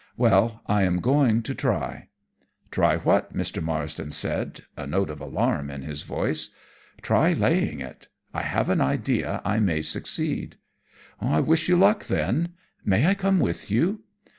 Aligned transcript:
Well, 0.17 0.63
I 0.65 0.81
am 0.81 0.99
going 0.99 1.43
to 1.43 1.53
try." 1.53 2.07
"Try 2.71 2.97
what?" 2.97 3.35
Mr. 3.37 3.61
Marsden 3.61 4.09
said, 4.09 4.61
a 4.75 4.87
note 4.87 5.11
of 5.11 5.21
alarm 5.21 5.69
in 5.69 5.83
his 5.83 6.01
voice. 6.01 6.49
"Try 7.03 7.33
laying 7.33 7.81
it. 7.81 8.07
I 8.33 8.41
have 8.41 8.69
an 8.69 8.81
idea 8.81 9.43
I 9.45 9.59
may 9.59 9.83
succeed." 9.83 10.55
"I 11.19 11.39
wish 11.39 11.69
you 11.69 11.77
luck, 11.77 12.07
then. 12.07 12.55
May 12.83 13.05
I 13.05 13.13
come 13.13 13.39
with 13.39 13.69
you?" 13.69 14.01